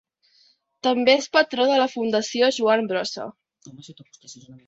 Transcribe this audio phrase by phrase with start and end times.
[0.87, 3.29] També és patró de la Fundació Joan Brossa.